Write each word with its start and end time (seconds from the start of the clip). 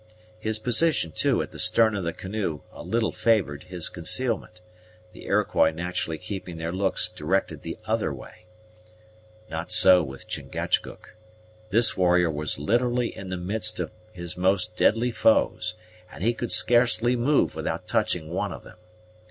His 0.39 0.57
position, 0.57 1.11
too, 1.11 1.43
at 1.43 1.51
the 1.51 1.59
stern 1.59 1.93
of 1.95 2.03
the 2.03 2.11
canoe 2.11 2.61
a 2.71 2.81
little 2.81 3.11
favored 3.11 3.65
his 3.65 3.87
concealment, 3.87 4.59
the 5.11 5.25
Iroquois 5.27 5.69
naturally 5.69 6.17
keeping 6.17 6.57
their 6.57 6.71
looks 6.71 7.07
directed 7.07 7.61
the 7.61 7.77
other 7.85 8.11
way. 8.11 8.47
Not 9.47 9.71
so 9.71 10.01
with 10.01 10.27
Chingachgook. 10.27 11.15
This 11.69 11.95
warrior 11.95 12.31
was 12.31 12.57
literally 12.57 13.15
in 13.15 13.29
the 13.29 13.37
midst 13.37 13.79
of 13.79 13.91
his 14.11 14.35
most 14.35 14.75
deadly 14.75 15.11
foes, 15.11 15.75
and 16.11 16.23
he 16.23 16.33
could 16.33 16.51
scarcely 16.51 17.15
move 17.15 17.53
without 17.53 17.87
touching 17.87 18.27
one 18.31 18.51
of 18.51 18.63
them. 18.63 18.77